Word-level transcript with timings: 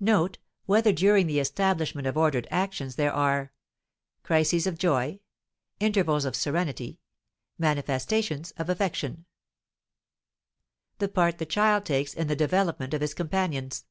Note 0.00 0.38
whether 0.66 0.90
during 0.92 1.28
the 1.28 1.38
establishment 1.38 2.04
of 2.04 2.16
ordered 2.16 2.48
actions 2.50 2.96
there 2.96 3.12
are: 3.12 3.52
crises 4.24 4.66
of 4.66 4.76
joy; 4.76 5.20
intervals 5.78 6.24
of 6.24 6.34
serenity; 6.34 6.98
manifestations 7.58 8.50
of 8.56 8.68
affection. 8.68 9.24
The 10.98 11.06
part 11.08 11.38
the 11.38 11.46
child 11.46 11.84
takes 11.86 12.12
in 12.12 12.26
the 12.26 12.34
development 12.34 12.92
of 12.92 13.00
his 13.02 13.14
companions. 13.14 13.86